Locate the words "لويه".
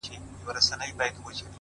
0.29-0.43